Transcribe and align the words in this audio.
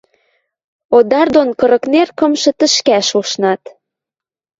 Одар 0.97 1.27
дон 1.33 1.49
Кырыкнер 1.59 2.09
кымшы 2.17 2.51
тӹшкӓш 2.59 3.07
ушнат. 3.19 3.61